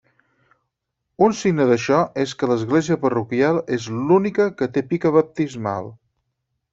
Un 1.25 1.35
signe 1.41 1.67
d'això 1.71 1.99
és 2.23 2.33
que 2.39 2.49
l'església 2.51 2.97
parroquial 3.05 3.61
és 3.77 3.85
l'única 3.99 4.47
que 4.63 4.69
té 4.79 4.85
pica 4.95 5.13
baptismal. 5.19 5.91